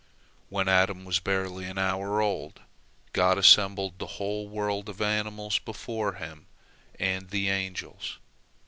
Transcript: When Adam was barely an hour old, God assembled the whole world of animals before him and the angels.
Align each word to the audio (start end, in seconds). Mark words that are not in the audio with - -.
When 0.49 0.67
Adam 0.67 1.05
was 1.05 1.19
barely 1.19 1.65
an 1.65 1.77
hour 1.77 2.21
old, 2.23 2.61
God 3.13 3.37
assembled 3.37 3.99
the 3.99 4.07
whole 4.17 4.47
world 4.49 4.89
of 4.89 4.99
animals 4.99 5.59
before 5.59 6.13
him 6.13 6.47
and 6.99 7.29
the 7.29 7.49
angels. 7.49 8.17